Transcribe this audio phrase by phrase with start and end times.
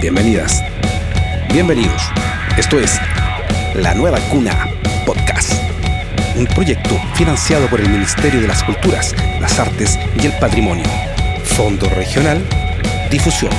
[0.00, 0.62] Bienvenidas.
[1.52, 2.00] Bienvenidos.
[2.56, 3.00] Esto es
[3.74, 4.68] La Nueva Cuna
[5.04, 5.52] Podcast.
[6.36, 10.84] Un proyecto financiado por el Ministerio de las Culturas, las Artes y el Patrimonio.
[11.42, 12.40] Fondo Regional
[13.10, 13.50] Difusión.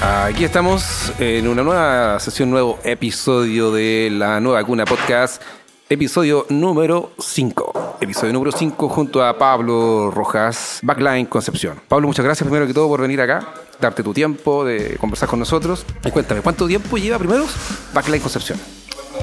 [0.00, 5.42] Aquí estamos en una nueva sesión, nuevo episodio de La Nueva Cuna Podcast.
[5.90, 7.98] Episodio número 5.
[8.00, 11.80] Episodio número 5 junto a Pablo Rojas, Backline Concepción.
[11.86, 13.46] Pablo, muchas gracias primero que todo por venir acá,
[13.80, 15.84] darte tu tiempo de conversar con nosotros.
[16.04, 17.44] Y cuéntame, ¿cuánto tiempo lleva primero
[17.92, 18.58] Backline Concepción?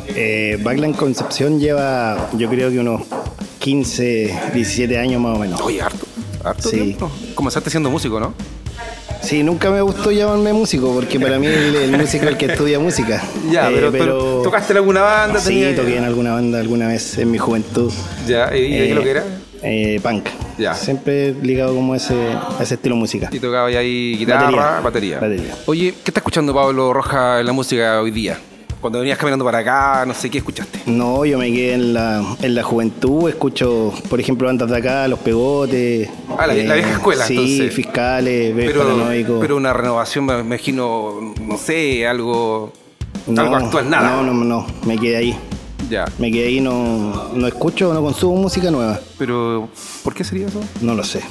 [0.08, 3.02] Eh, Backline Concepción lleva, yo creo que unos
[3.60, 5.62] 15, 17 años más o menos.
[5.62, 6.06] Oye, harto.
[6.44, 6.78] Harto Sí.
[6.82, 7.10] tiempo.
[7.36, 8.34] Comenzaste siendo músico, ¿no?
[9.22, 12.48] Sí, nunca me gustó llamarme músico, porque para mí el, el músico es el que
[12.48, 13.24] estudia música.
[13.50, 15.40] Ya, Eh, pero, pero ¿tocaste en alguna banda?
[15.40, 17.90] Sí, toqué en alguna banda alguna vez en mi juventud.
[18.28, 19.24] Ya, ¿y de qué Eh, lo que era?
[19.64, 20.26] Eh, punk.
[20.58, 20.74] Ya.
[20.76, 23.30] Siempre ligado como a ese, a ese estilo de música.
[23.32, 25.20] Y tocaba ahí guitarra, batería.
[25.20, 25.56] Batería.
[25.66, 28.38] Oye, ¿qué está escuchando Pablo Rojas en la música hoy día?
[28.82, 30.82] Cuando venías caminando para acá, no sé qué escuchaste.
[30.88, 35.08] No, yo me quedé en la, en la juventud, escucho, por ejemplo, bandas de acá,
[35.08, 36.10] Los Pegotes.
[36.38, 37.74] Ah, la- la vieja escuela, Sí, entonces.
[37.74, 38.84] Fiscales, Pero,
[39.40, 42.74] pero una renovación, me imagino, no sé, algo,
[43.28, 44.18] No, algo actual, nada.
[44.22, 45.38] No, no, no, me quedé ahí.
[45.94, 46.06] Ya.
[46.18, 49.00] Me quedé ahí, no, no escucho, no consumo música nueva.
[49.20, 49.70] Pero,
[50.04, 50.60] ¿por qué sería eso?
[50.82, 51.22] No lo sé.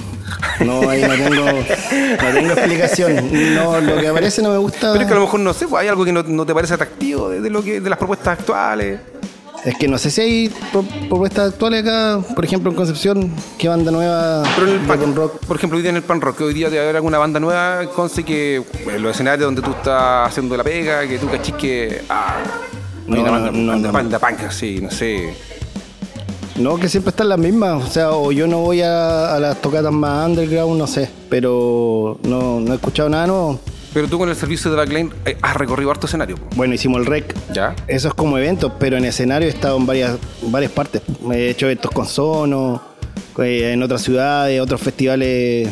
[0.61, 3.55] No, ahí no tengo, no tengo explicación.
[3.57, 4.93] No, lo que aparece no me gusta.
[4.93, 6.55] Pero es que a lo mejor, no sé, pues, hay algo que no, no te
[6.55, 9.01] parece atractivo de, de lo que, de las propuestas actuales.
[9.65, 13.69] Es que no sé si hay pro- propuestas actuales acá, por ejemplo en Concepción, qué
[13.69, 15.39] banda nueva Pero en el pan rock.
[15.47, 17.39] por ejemplo, hoy día en el pan rock, que hoy día debe haber alguna banda
[17.39, 21.55] nueva, Conce, que en los escenarios donde tú estás haciendo la pega, que tú cachis
[21.55, 22.03] que.
[22.09, 22.39] Ah,
[23.09, 23.93] hay No, una no, banda, no, banda, no.
[23.93, 25.35] banda punk, así, no sé.
[26.57, 27.83] No, que siempre están las mismas.
[27.83, 31.09] O sea, o yo no voy a, a las tocadas más underground, no sé.
[31.31, 33.59] Pero no, no he escuchado nada nuevo.
[33.95, 36.37] Pero tú con el servicio de Backline eh, has recorrido harto escenario.
[36.37, 36.45] po.
[36.57, 37.35] Bueno, hicimos el rec.
[37.53, 37.75] ¿Ya?
[37.89, 41.03] Eso es como eventos, pero en escenario he estado en varias, varias partes.
[41.33, 42.83] He hecho eventos con Sono,
[43.39, 45.71] eh, en otras ciudades, otros festivales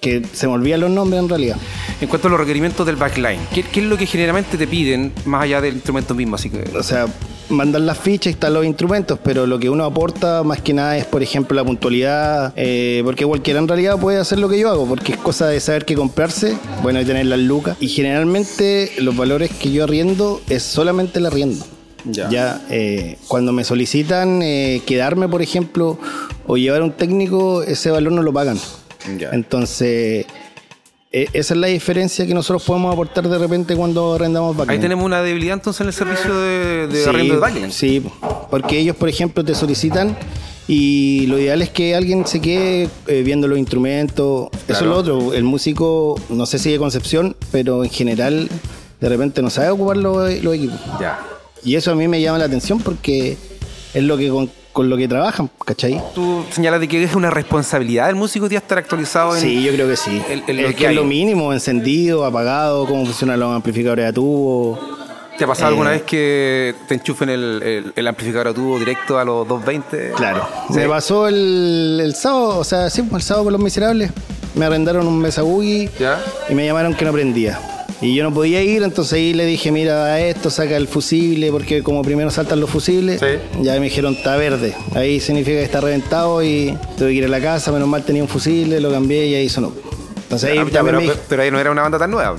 [0.00, 1.56] que se me olvidan los nombres en realidad.
[2.00, 5.12] En cuanto a los requerimientos del backline, ¿qué, qué es lo que generalmente te piden
[5.24, 6.36] más allá del instrumento mismo?
[6.36, 7.06] Así que, O sea,
[7.48, 10.96] mandan las fichas y están los instrumentos, pero lo que uno aporta más que nada
[10.96, 14.70] es, por ejemplo, la puntualidad, eh, porque cualquiera en realidad puede hacer lo que yo
[14.70, 17.76] hago, porque es cosa de saber qué comprarse, bueno, y tener las lucas.
[17.80, 21.64] Y generalmente los valores que yo arriendo es solamente el arriendo.
[22.04, 22.62] Ya.
[22.70, 25.98] eh, cuando me solicitan eh, quedarme, por ejemplo,
[26.46, 28.58] o llevar un técnico, ese valor no lo pagan.
[29.18, 29.30] Ya.
[29.32, 30.26] Entonces,
[31.10, 34.80] esa es la diferencia que nosotros podemos aportar de repente cuando arrendamos ahí backline.
[34.80, 37.70] tenemos una debilidad entonces en el servicio de, de arriendo de.
[37.70, 38.02] Sí,
[38.50, 40.16] porque ellos, por ejemplo, te solicitan
[40.68, 44.50] y lo ideal es que alguien se quede eh, viendo los instrumentos.
[44.68, 45.32] Eso es lo otro.
[45.32, 48.50] El músico, no sé si de Concepción, pero en general
[49.00, 50.78] de repente no sabe ocupar los, los equipos.
[51.00, 51.18] Ya.
[51.64, 53.38] Y eso a mí me llama la atención porque
[53.94, 56.00] es lo que con, con lo que trabajan, ¿cachai?
[56.14, 59.40] Tú señalas de que es una responsabilidad del músico ya estar actualizado en...
[59.42, 60.22] Sí, yo creo que sí.
[60.30, 64.12] en lo es que que es lo mínimo, encendido, apagado, cómo funcionan los amplificadores a
[64.12, 64.78] tubo.
[65.36, 68.78] ¿Te ha pasado Eh, alguna vez que te enchufen el, el- el amplificador a tubo
[68.78, 70.12] directo a los 220?
[70.16, 70.46] Claro.
[70.68, 70.74] Sí.
[70.76, 74.12] Me pasó el, el sábado, o sea, sí, el sábado con los miserables.
[74.54, 76.20] Me arrendaron un mesa boogie ¿Ya?
[76.48, 77.58] y me llamaron que no prendía.
[78.00, 81.50] Y yo no podía ir, entonces ahí le dije, mira, a esto, saca el fusible,
[81.50, 83.26] porque como primero saltan los fusibles, Sí.
[83.62, 84.72] ya me dijeron, está verde.
[84.94, 88.22] Ahí significa que está reventado y tuve que ir a la casa, menos mal tenía
[88.22, 89.72] un fusible, lo cambié y ahí sonó.
[90.22, 92.36] Entonces ahí Ah, ya, también pero, me pero ahí no era una banda tan nueva.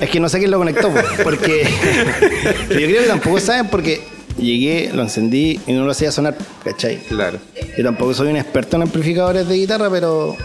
[0.00, 1.62] es que no sé quién lo conectó, po, porque
[2.68, 4.02] yo creo que tampoco saben porque
[4.36, 6.98] llegué, lo encendí y no lo hacía sonar, ¿cachai?
[7.08, 7.38] Claro.
[7.78, 10.36] Yo tampoco soy un experto en amplificadores de guitarra, pero.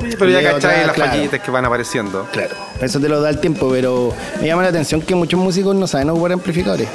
[0.00, 2.26] Pero ya otra- las claro, fallitas que van apareciendo.
[2.32, 5.74] Claro, eso te lo da el tiempo, pero me llama la atención que muchos músicos
[5.74, 6.88] no saben ocupar amplificadores.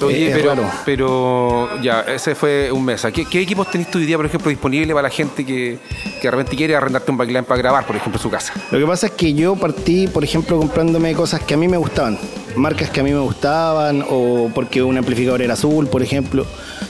[0.00, 0.54] Oye, es pero,
[0.84, 3.04] pero ya, ese fue un mes.
[3.12, 5.78] ¿Qué, qué equipos tenés tú hoy día, por ejemplo, disponible para la gente que,
[6.20, 8.52] que de repente quiere arrendarte un backline para grabar, por ejemplo, su casa?
[8.70, 11.76] Lo que pasa es que yo partí, por ejemplo, comprándome cosas que a mí me
[11.78, 12.16] gustaban,
[12.54, 16.46] marcas que a mí me gustaban, o porque un amplificador era azul, por ejemplo.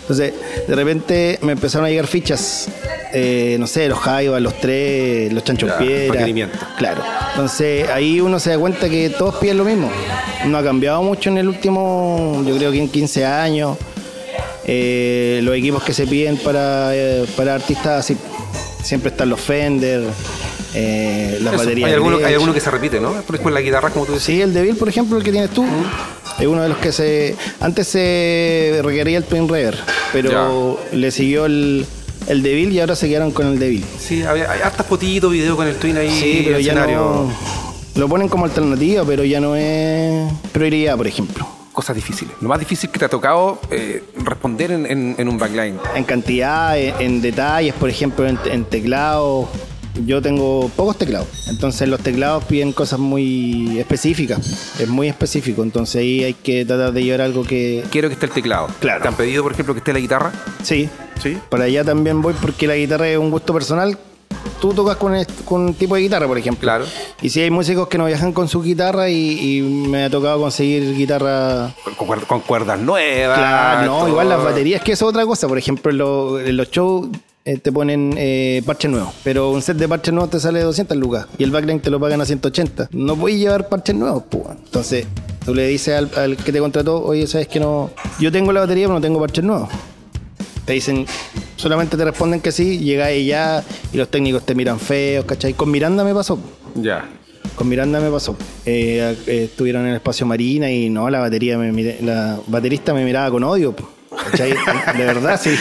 [0.08, 0.32] Entonces,
[0.66, 2.68] de repente me empezaron a llegar fichas,
[3.12, 6.24] eh, no sé, los Jaivas, los tres, los Chanchos Piedra.
[6.78, 7.02] Claro.
[7.32, 9.90] Entonces, ahí uno se da cuenta que todos piden lo mismo.
[10.46, 13.76] No ha cambiado mucho en el último, yo creo que en 15 años.
[14.70, 18.16] Eh, los equipos que se piden para, eh, para artistas así,
[18.82, 20.02] siempre están los Fender,
[20.74, 21.88] eh, las Eso, baterías.
[21.88, 22.34] hay, alguno, hay Gretsch.
[22.34, 23.12] alguno que se repite, ¿no?
[23.12, 24.26] Por ejemplo, la guitarra, como tú decías.
[24.26, 25.64] Sí, el Devil, por ejemplo, el que tienes tú,
[26.38, 27.36] es uno de los que se.
[27.60, 29.76] Antes se requería el Twin Rever,
[30.12, 31.86] pero le siguió el,
[32.28, 33.84] el Devil y ahora se quedaron con el Devil.
[33.98, 37.30] Sí, había, hay hartas fotitos, videos con el Twin ahí Sí, pero ya no.
[37.94, 41.46] Lo ponen como alternativa, pero ya no es prioridad, por ejemplo.
[41.72, 42.34] Cosas difíciles.
[42.40, 45.78] Lo más difícil que te ha tocado eh, responder en, en- en un backline.
[45.94, 49.48] En cantidad, en, en detalles, por ejemplo, en, teclados.
[50.06, 51.26] Yo tengo pocos teclados.
[51.48, 54.80] Entonces los teclados piden cosas muy específicas.
[54.80, 55.62] Es muy específico.
[55.62, 57.84] Entonces ahí hay que tratar de llevar algo que...
[57.90, 58.68] Quiero que esté el teclado.
[58.80, 59.02] Claro.
[59.02, 60.32] ¿Te han pedido, por ejemplo, que esté la guitarra?
[60.62, 60.88] Sí.
[61.22, 61.36] Sí.
[61.48, 63.98] Para allá también voy porque la guitarra es un gusto personal.
[64.60, 65.14] Tú tocas con,
[65.44, 66.60] con un tipo de guitarra, por ejemplo.
[66.62, 66.84] Claro.
[67.22, 70.40] Y si hay músicos que no viajan con su guitarra y, y me ha tocado
[70.40, 73.38] conseguir guitarra Con, cuer- con cuerdas nuevas.
[73.38, 74.08] Claro, no, todo.
[74.08, 75.46] igual las baterías, que es otra cosa.
[75.48, 77.08] Por ejemplo, en, lo- en los shows
[77.48, 80.94] eh, te ponen eh, parches nuevos, pero un set de parches nuevos te sale 200
[80.98, 82.90] lucas y el backline te lo pagan a 180.
[82.92, 84.44] No puedes llevar parches nuevos, pues.
[84.66, 85.06] Entonces,
[85.46, 87.90] tú le dices al, al que te contrató, oye, sabes que no.
[88.20, 89.70] Yo tengo la batería, pero no tengo parches nuevos.
[90.66, 91.06] Te dicen,
[91.56, 95.54] solamente te responden que sí, llegáis ya y los técnicos te miran feos, ¿cachai?
[95.54, 96.38] Con Miranda me pasó.
[96.74, 97.08] Ya.
[97.54, 98.36] Con Miranda me pasó.
[98.66, 101.72] Eh, eh, estuvieron en el espacio Marina y no, la batería me
[102.02, 103.74] la baterista me miraba con odio.
[103.74, 104.52] po, ¿cachai?
[104.96, 105.54] De verdad, sí.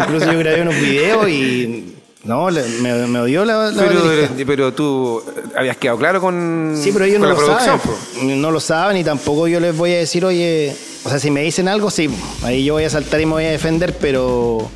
[0.00, 1.94] Incluso yo grabé unos videos y
[2.24, 4.44] no, me, me odió la, la Pero, baterista.
[4.46, 5.22] pero tú
[5.56, 8.40] habías quedado claro con, Sí, pero ellos no la lo saben.
[8.40, 11.42] No lo saben y tampoco yo les voy a decir, oye, o sea, si me
[11.42, 12.10] dicen algo, sí,
[12.42, 14.70] ahí yo voy a saltar y me voy a defender, pero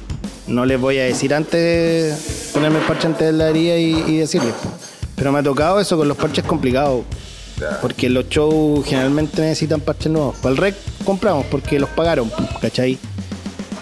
[0.47, 4.17] no les voy a decir antes, ponerme el parche antes de la herida y, y
[4.19, 4.55] decirles.
[5.15, 7.03] Pero me ha tocado eso con los parches complicados.
[7.81, 10.35] Porque los shows generalmente necesitan parches nuevos.
[10.39, 10.75] Para el rec
[11.05, 12.31] compramos porque los pagaron,
[12.61, 12.99] ¿cachai?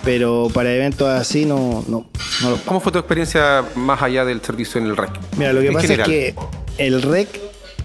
[0.05, 2.07] Pero para eventos así no, no,
[2.43, 5.11] no los ¿Cómo fue tu experiencia más allá del servicio en el REC?
[5.37, 6.11] Mira, lo que En pasa general.
[6.11, 6.35] es que
[6.79, 7.29] el rec,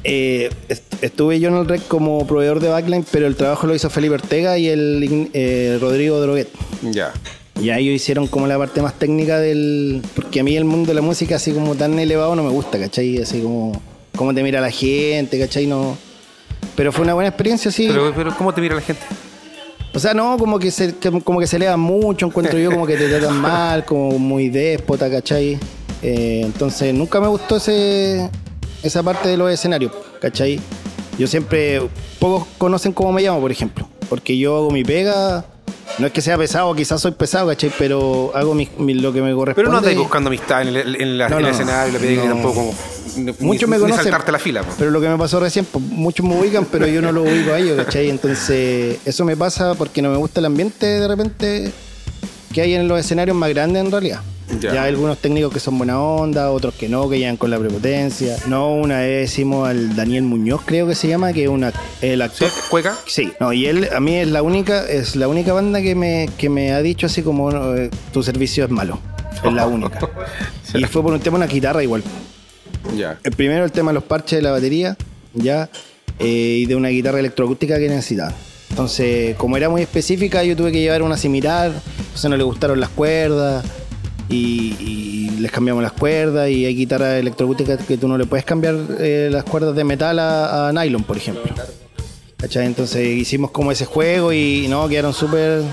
[0.04, 3.75] eh, est- estuve yo en el rec como proveedor de backline, pero el trabajo lo
[3.75, 6.48] hizo Felipe Ortega y el eh, Rodrigo Droguet.
[6.81, 7.13] Ya.
[7.62, 10.01] Y a ellos hicieron como la parte más técnica del...
[10.16, 12.80] Porque a mí el mundo de la música así como tan elevado no me gusta,
[12.80, 13.19] ¿cachai?
[13.22, 13.80] Así como...
[14.16, 15.68] Cómo te mira la gente, ¿cachai?
[15.68, 15.98] No...
[16.75, 17.88] Pero fue una buena experiencia, sí.
[17.90, 19.01] Pero, pero ¿cómo te mira la gente?
[19.97, 22.85] O sea, no, como que se, que- como que se elevan mucho, encuentro yo como
[22.85, 25.57] que te tratan mal, como muy déspota, ¿cachai?
[26.03, 28.29] Eh, entonces nunca me gustó ese,
[28.83, 29.91] esa parte de los escenarios,
[30.21, 30.59] ¿cachai?
[31.17, 31.81] Yo siempre,
[32.19, 35.45] pocos conocen cómo me llamo, por ejemplo, porque yo hago mi pega,
[35.97, 37.71] no es que sea pesado, quizás soy pesado, ¿cachai?
[37.79, 39.55] Pero hago mi- mi- lo que me corresponde.
[39.63, 41.99] Pero no andáis buscando amistad en el, en la- No, en el no, escenario, le
[41.99, 42.35] pedí que no.
[42.35, 42.71] tampoco.
[43.40, 44.04] Muchos me conocen.
[44.04, 44.64] saltarte la fila.
[44.64, 44.74] po.
[44.78, 47.52] Pero lo que me pasó recién, pues, muchos me ubican, pero yo no lo ubico
[47.52, 48.10] a ellos, ¿cachai?
[48.10, 51.72] Entonces, eso me pasa porque no me gusta el ambiente de repente
[52.54, 54.22] que hay en los escenarios más grandes en realidad.
[54.62, 54.74] Ya.
[54.74, 57.60] Ya, hay algunos técnicos que son buena onda, otros que no, que llegan con la
[57.60, 58.38] prepotencia.
[58.48, 62.19] No, una vez hicimos al Daniel Muñoz, creo que se llama, que es una, el
[62.19, 62.24] ¿Sí?
[62.24, 62.50] actor.
[62.69, 62.98] ¿Cueca?
[63.06, 66.30] Sí, no, y él a mí es la única, es la única banda que me,
[66.38, 69.00] que me ha dicho así como eh, tu servicio es malo.
[69.44, 70.00] Es la única.
[70.74, 72.02] y fue por un tema de una guitarra igual.
[72.95, 73.19] Ya.
[73.24, 74.95] El primero el tema de los parches de la batería,
[75.33, 75.69] ya,
[76.19, 78.33] eh, y de una guitarra electroacústica que necesitaba.
[78.69, 82.79] Entonces, como era muy específica, yo tuve que llevar una similar, entonces no le gustaron
[82.79, 83.65] las cuerdas,
[84.29, 88.45] y, y les cambiamos las cuerdas, y hay guitarras electroacústicas que tú no le puedes
[88.45, 91.44] cambiar eh, las cuerdas de metal a, a nylon, por ejemplo.
[92.38, 92.65] ¿Cachai?
[92.68, 95.63] Entonces hicimos como ese juego y no, quedaron súper...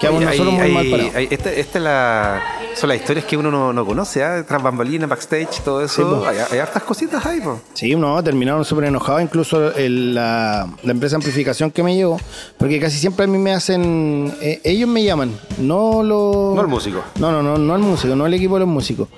[0.00, 1.14] Quedamos Oye, nosotros hay- muy hay- mal parados.
[1.14, 2.42] hay- esta esta es la,
[2.74, 4.44] son las historias que uno no, no conoce, ¿ah?
[4.46, 6.22] Tras bambalinas, backstage, todo eso.
[6.22, 7.60] Sí, hay, hay hartas cositas ahí, po.
[7.72, 12.18] Sí, no, terminaron súper enojados, incluso el- la, la empresa de amplificación que me llevó,
[12.58, 16.54] porque casi siempre a mí me hacen, eh, ellos me llaman, no los...
[16.54, 17.02] No el músico.
[17.18, 19.08] No, no, no, no el músico, no el equipo de los músicos.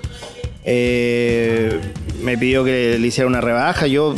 [0.69, 1.81] Eh,
[2.23, 4.15] me pidió que le hiciera una rebaja, yo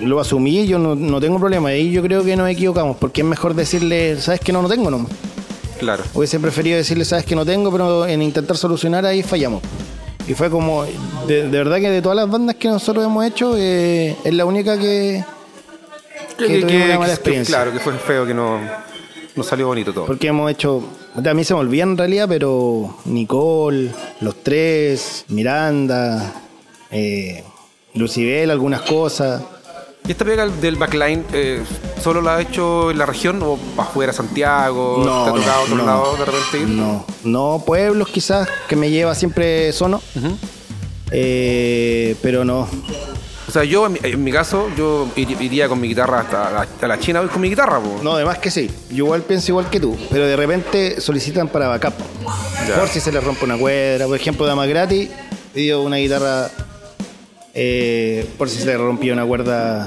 [0.00, 3.26] lo asumí, yo no, no tengo problema, ahí yo creo que nos equivocamos, porque es
[3.26, 5.12] mejor decirle, sabes que no, no tengo nomás.
[5.82, 6.04] Claro.
[6.14, 9.60] Hubiese preferido decirle, sabes que no tengo, pero en intentar solucionar ahí fallamos.
[10.28, 10.84] Y fue como,
[11.26, 14.44] de, de verdad que de todas las bandas que nosotros hemos hecho, eh, es la
[14.44, 15.24] única que,
[16.38, 17.56] que tuvimos una mala experiencia.
[17.56, 18.60] Claro, que fue feo, que no,
[19.34, 20.06] no salió bonito todo.
[20.06, 20.84] Porque hemos hecho,
[21.16, 26.32] a mí se me olvida en realidad, pero Nicole, Los Tres, Miranda,
[26.92, 27.42] eh,
[27.94, 29.42] Lucibel, algunas cosas.
[30.06, 31.62] ¿Y esta pega del backline eh,
[32.02, 35.02] solo la ha hecho en la región o afuera, Santiago?
[35.04, 36.68] ¿Te ha tocado a otro lado de repente ir?
[36.68, 40.02] No, no, pueblos quizás, que me lleva siempre Sono,
[41.12, 42.68] eh, pero no.
[43.48, 46.50] O sea, yo en mi, en mi caso, yo ir- iría con mi guitarra hasta
[46.50, 48.00] la, hasta la China, voy con mi guitarra, po.
[48.02, 48.68] No, además que sí.
[48.88, 51.92] Yo igual pienso igual que tú, pero de repente solicitan para backup.
[52.66, 52.76] Ya.
[52.76, 54.06] Por si se les rompe una cuerda.
[54.06, 55.10] Por ejemplo, Dama Gratis
[55.52, 56.50] pidió una guitarra
[57.54, 59.86] eh, por si se le rompió una cuerda.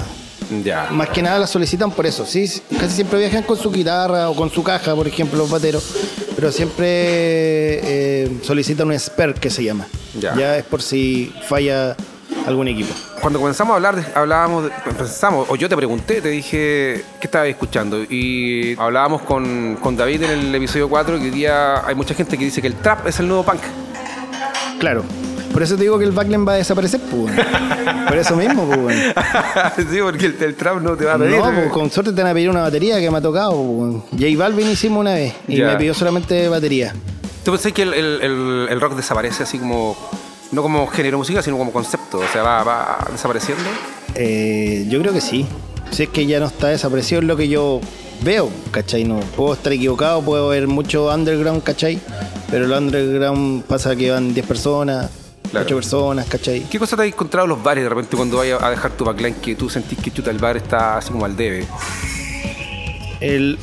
[0.63, 0.89] Ya.
[0.91, 2.25] Más que nada la solicitan por eso.
[2.25, 2.47] Sí,
[2.79, 5.95] casi siempre viajan con su guitarra o con su caja, por ejemplo, los bateros.
[6.35, 9.87] Pero siempre eh, solicitan un spare que se llama.
[10.19, 10.35] Ya.
[10.35, 11.95] ya es por si falla
[12.45, 12.93] algún equipo.
[13.21, 18.03] Cuando comenzamos a hablar, hablábamos, pensamos, o yo te pregunté, te dije, ¿qué estabas escuchando?
[18.03, 22.37] Y hablábamos con, con David en el episodio 4 que hoy día hay mucha gente
[22.37, 23.61] que dice que el trap es el nuevo punk.
[24.79, 25.03] Claro.
[25.55, 27.33] Por eso te digo que el backline va a desaparecer, pues.
[28.09, 28.97] Por eso mismo, pues.
[29.89, 31.37] sí, porque el, el trap no te va a pedir.
[31.37, 33.53] No, pues con suerte te van a pedir una batería que me ha tocado.
[34.11, 34.21] pues.
[34.21, 36.93] J Balvin hicimos una vez y me pidió solamente batería.
[37.45, 39.95] ¿Tú pensás que el, el- el- el rock desaparece así como,
[40.51, 42.17] no como género musical, sino como concepto?
[42.19, 43.63] O sea, va, va desapareciendo.
[44.15, 45.45] Eh, yo creo que sí.
[45.91, 47.79] Si es que ya no está desaparecido, es lo que yo
[48.23, 49.03] veo, ¿cachai?
[49.05, 51.99] No puedo estar equivocado, puedo ver mucho underground, ¿cachai?
[52.51, 55.09] Pero el underground pasa que van 10 personas,
[55.51, 55.65] Claro.
[55.65, 56.61] 8 personas, ¿cachai?
[56.69, 59.05] ¿Qué cosa te has encontrado en los bares de repente cuando vayas a dejar tu
[59.05, 61.65] backline que tú sentís que chuta el bar está así como al debe?
[63.19, 63.57] El,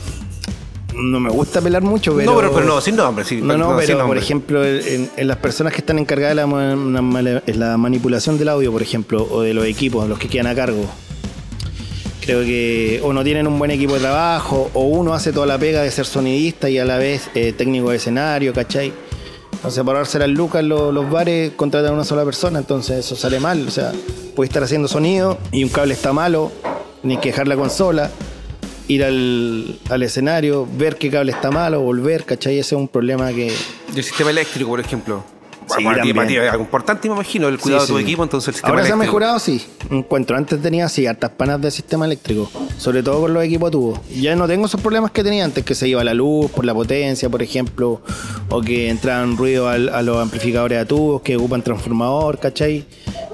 [0.94, 2.30] no me gusta pelar mucho, pero...
[2.30, 3.40] no, pero, pero no, sin nombre, sí.
[3.42, 7.76] No, no, sin pero por ejemplo, en, en las personas que están encargadas de la
[7.76, 10.84] manipulación del audio, por ejemplo, o de los equipos, los que quedan a cargo,
[12.20, 15.58] creo que o no tienen un buen equipo de trabajo, o uno hace toda la
[15.58, 18.92] pega de ser sonidista y a la vez eh, técnico de escenario, ¿cachai?
[19.62, 23.14] Entonces, por darse las lucas, lo- los bares contratan a una sola persona, entonces eso
[23.14, 23.66] sale mal.
[23.68, 23.92] O sea,
[24.34, 26.50] puede estar haciendo sonido y un cable está malo,
[27.04, 28.10] ni que dejar la consola,
[28.88, 32.58] ir al, al escenario, ver qué cable está malo, volver, ¿cachai?
[32.58, 33.54] Ese es un problema que.
[33.94, 35.22] Y el sistema eléctrico, por ejemplo.
[35.78, 38.48] Sí, para, ti, para algo importante, me imagino, el cuidado Sí, de tu equipo, entonces
[38.48, 39.64] el sistema Ahora se ha mejorado, sí.
[39.90, 40.36] Encuentro.
[40.36, 42.50] Antes tenía, sí, hartas panas de sistema eléctrico.
[42.82, 44.00] Sobre todo con los equipos a tubo.
[44.10, 46.74] Ya no tengo esos problemas que tenía antes, que se iba la luz por la
[46.74, 48.00] potencia, por ejemplo,
[48.48, 52.84] o que entraban ruido al- a, los amplificadores a tubos que ocupan transformador, ¿cachai?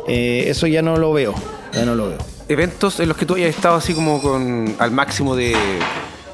[0.07, 1.33] Eh, eso ya no lo veo.
[1.73, 2.19] Ya no lo veo.
[2.50, 5.55] Eventos en los que tú hayas estado así como con al máximo de,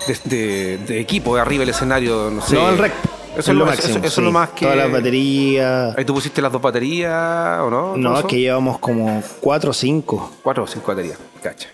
[0.09, 2.56] de, de- de equipo, de arriba del escenario, no sé.
[2.56, 2.92] no, el rec.
[3.38, 3.97] Eso es lo, máximo.
[3.99, 4.23] Eso, eso sí.
[4.23, 4.64] lo más que.
[4.64, 5.97] Todas las baterías.
[5.97, 7.97] Ahí tú pusiste las dos baterías, ¿o no?
[7.97, 10.33] No, ¿Todo es que llevamos como 4 o 5.
[10.42, 11.68] Cuatro o cinco baterías, cacha.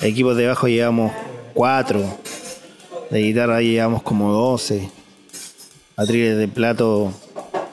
[0.00, 1.12] Equipos de bajo llevamos
[1.54, 2.00] 4.
[3.10, 4.88] De guitarra llevamos como 12.
[5.96, 7.12] Atriles de plato,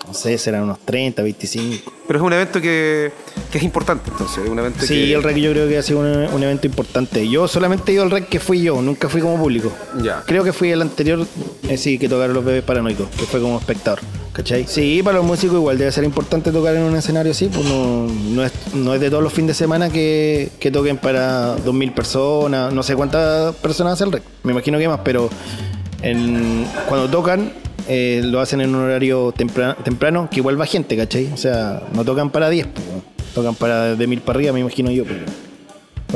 [0.07, 1.91] no sé, serán unos 30, 25.
[2.07, 3.11] Pero es un evento que,
[3.51, 4.43] que es importante, entonces.
[4.43, 5.13] Es un evento Sí, que.
[5.13, 7.27] el rec yo creo que ha sido un, un evento importante.
[7.29, 9.71] Yo solamente he ido al rec que fui yo, nunca fui como público.
[10.01, 10.23] Ya.
[10.25, 11.25] Creo que fui el anterior,
[11.69, 13.99] eh, sí, que tocaron los bebés paranoicos, que fue como espectador.
[14.35, 14.65] ¿Cachai?
[14.67, 18.05] Sí, para los músicos igual debe ser importante tocar en un escenario así, pues no,
[18.07, 21.93] no, es, no es de todos los fines de semana que, que toquen para 2.000
[21.93, 25.29] personas, no sé cuántas personas hace el rec, me imagino que más, pero
[26.89, 27.53] cuando tocan
[27.87, 31.31] eh, lo hacen en un horario tempra- temprano, que igual va gente, ¿cachai?
[31.33, 32.85] O sea, no tocan para 10, pues,
[33.33, 35.05] tocan para de 1.000 para arriba, me imagino yo.
[35.05, 35.17] pues.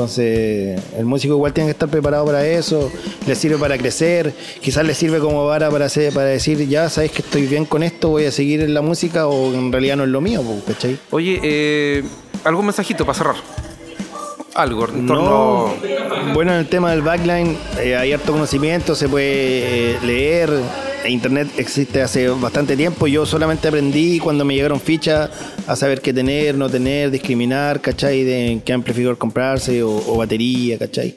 [0.00, 2.90] Entonces, el músico igual tiene que estar preparado para eso,
[3.26, 7.10] le sirve para crecer, quizás le sirve como vara para, hacer, para decir, ya sabes
[7.12, 10.04] que estoy bien con esto, voy a seguir en la música o en realidad no
[10.04, 10.98] es lo mío, pues, ¿cachai?
[11.10, 12.02] Oye, eh,
[12.44, 13.36] ¿algún mensajito para cerrar?
[14.54, 15.74] Algo en No,
[16.32, 20.50] bueno, en el tema del backline eh, hay harto conocimiento, se puede eh, leer.
[21.08, 23.06] Internet existe hace bastante tiempo.
[23.06, 25.30] Yo solamente aprendí cuando me llegaron fichas
[25.66, 28.22] a saber qué tener, no tener, discriminar, ¿cachai?
[28.24, 31.14] De qué amplificador comprarse o, o batería, ¿cachai?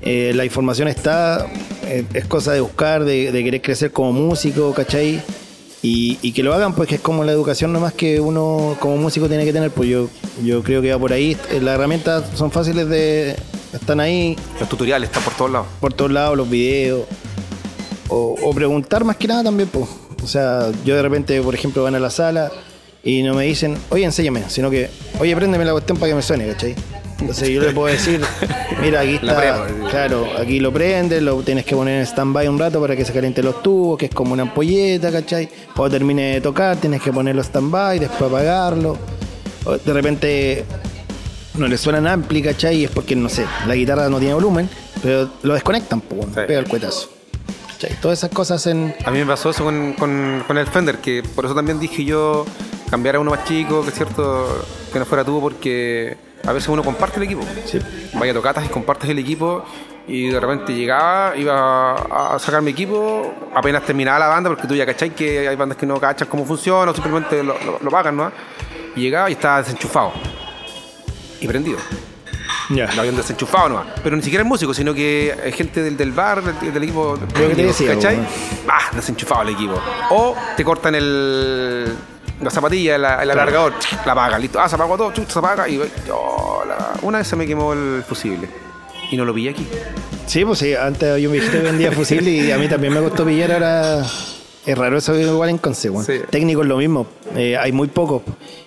[0.00, 1.46] Eh, la información está,
[1.84, 5.20] eh, es cosa de buscar, de, de querer crecer como músico, ¿cachai?
[5.82, 8.96] Y, y que lo hagan, pues que es como la educación nomás que uno como
[8.96, 10.08] músico tiene que tener, pues yo,
[10.42, 11.36] yo creo que va por ahí.
[11.50, 13.36] Eh, Las herramientas son fáciles de...
[13.72, 15.66] están ahí Los tutoriales están por todos lados.
[15.80, 17.02] por todos lados, los videos.
[18.14, 19.86] O, o preguntar más que nada también, pues.
[20.22, 22.52] O sea, yo de repente, por ejemplo, van a la sala
[23.02, 26.22] y no me dicen, oye, enséñame, sino que, oye, préndeme la cuestión para que me
[26.22, 26.74] suene, ¿cachai?
[27.20, 28.20] Entonces yo le puedo decir,
[28.80, 32.80] mira, aquí está, claro, aquí lo prendes, lo tienes que poner en stand-by un rato
[32.80, 35.48] para que se calienten los tubos, que es como una ampolleta, ¿cachai?
[35.74, 38.98] Cuando termine de tocar, tienes que ponerlo stand-by, después apagarlo.
[39.64, 40.64] O de repente
[41.56, 42.76] no le suenan ampli, ¿cachai?
[42.78, 44.68] Y es porque, no sé, la guitarra no tiene volumen,
[45.02, 46.40] pero lo desconectan, pues, Sí.
[46.46, 47.08] pega el cuetazo.
[47.82, 48.00] ¿Cachai?
[48.00, 48.94] Todas esas cosas en...
[49.04, 52.04] A mí me pasó eso con, con- con el Fender, que por eso también dije
[52.04, 52.44] yo
[52.90, 56.68] cambiar a uno más chico, que es cierto, que no fuera tú, porque a veces
[56.68, 57.42] uno comparte el equipo.
[57.64, 57.78] Sí.
[58.14, 59.64] Vaya tocatas y compartes el equipo
[60.06, 64.74] y de repente llegaba, iba a sacar mi equipo, apenas terminaba la banda, porque tú
[64.74, 67.90] ya cachai que hay bandas que no cachas cómo funciona o simplemente lo, lo- lo
[67.90, 68.30] pagan, ¿no?
[68.94, 70.12] Y llegaba y estaba desenchufado
[71.40, 71.78] y prendido.
[72.70, 72.92] Ya.
[72.94, 73.86] Lo habían desenchufado nomás.
[74.02, 77.16] Pero ni siquiera el músico, sino que hay gente del, del bar, del, del equipo.
[77.20, 78.18] Lo que te decía, ¿Cachai?
[78.68, 79.74] Ah, desenchufado el equipo.
[80.10, 81.92] O te cortan el.
[82.40, 83.72] La zapatilla, la- el alargador,
[84.04, 84.58] la apagan, listo.
[84.60, 85.80] Ah, se apagó todo, chuch, se apaga y.
[86.12, 88.48] oh, la- Una vez se me quemó el fusible.
[89.12, 89.66] Y no lo pillé aquí.
[90.26, 93.00] Sí, pues sí, antes yo me dijiste que vendía fusil y a mí también me
[93.00, 94.02] costó pillar, ahora
[94.64, 95.60] es raro eso igual en
[95.92, 96.04] weón.
[96.04, 96.20] Sí.
[96.30, 98.22] Técnicos lo mismo, eh, hay muy pocos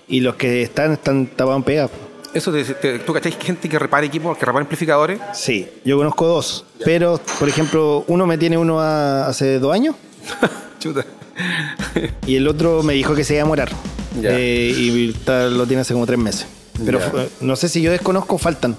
[0.07, 1.89] y los que están están tapados en pegas.
[2.35, 5.19] Eso, te, te- ¿tú cacháis gente que repara equipos, que repara amplificadores?
[5.33, 6.65] Sí, yo conozco dos.
[6.83, 9.95] Pero, por ejemplo, uno me tiene uno a- hace dos años
[10.79, 11.05] Chuta.
[12.27, 13.69] y el otro me dijo que se iba a morar.
[14.21, 14.31] Ya.
[14.37, 16.45] Eh, y está- lo tiene hace como tres meses.
[16.85, 17.25] Pero Ya.
[17.39, 18.75] no sé si yo desconozco, faltan.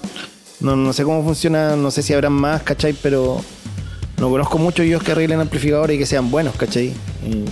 [0.60, 2.92] No, no sé cómo funciona, no sé si habrán más, ¿cachai?
[2.92, 3.42] Pero
[4.18, 6.88] no conozco muchos ellos que arreglen amplificadores y que sean buenos, ¿cachai?
[7.25, 7.44] Y-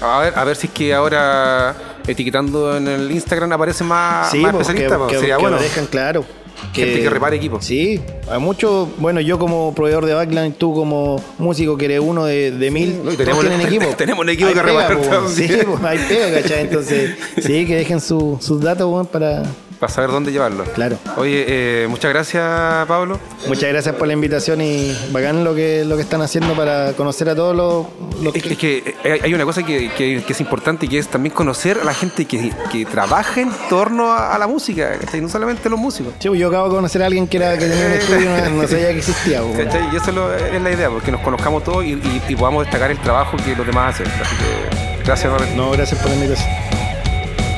[0.00, 4.38] A ver, a ver si es que ahora etiquetando en el Instagram aparece más, Sí,
[4.38, 4.98] más pues, que, especialistas.
[4.98, 5.58] pues, que- Sería que bueno.
[5.58, 6.24] dejan claro.
[6.72, 7.64] Gente que repare equipos.
[7.64, 8.88] Sí, hay muchos.
[8.98, 13.00] Bueno, yo como proveedor de backline, tú como músico que eres uno de, de mil,
[13.04, 13.86] no, tenemos- tienen equipo.
[13.96, 14.98] tenemos un equipo Hay que reparar.
[15.28, 16.60] Sí, pues, hay pega, ¿cachai?
[16.60, 19.42] Entonces, sí, que dejen su- sus datos, weón, para.
[19.82, 20.62] Para saber dónde llevarlo.
[20.76, 20.96] Claro.
[21.16, 23.18] Oye, eh, muchas gracias, Pablo.
[23.48, 27.28] Muchas gracias por la invitación y bacán lo que, lo que están haciendo para conocer
[27.28, 27.86] a todos los.
[28.22, 31.08] los Es, es que hay- hay una cosa que, que- que es importante que es
[31.08, 35.20] también conocer a la gente que, que trabaja en torno a, a la música, ¿cachai?
[35.20, 36.14] no solamente los músicos.
[36.20, 38.24] Sí, pues, yo acabo de conocer a alguien que, era, que tenía un estudio y
[38.52, 39.42] no, no sabía que existía.
[39.42, 39.64] weón.
[39.64, 39.82] ¿cachai?
[39.92, 42.62] Y eso es, lo- es la idea, porque nos conozcamos todos y, y- y podamos
[42.66, 44.06] destacar el trabajo que los demás hacen.
[44.06, 45.32] Así que gracias.
[45.56, 46.48] No, gracias por la invitación.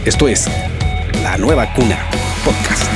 [0.06, 0.48] Esto es
[1.34, 1.98] La Nueva Cuna
[2.44, 2.93] Podcast.